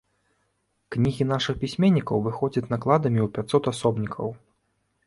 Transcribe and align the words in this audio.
Кнігі 0.95 1.27
нашых 1.33 1.55
пісьменнікаў 1.65 2.17
выходзяць 2.29 2.67
накладамі 2.73 3.21
ў 3.27 3.31
пяцьсот 3.39 3.63
асобнікаў. 3.75 4.27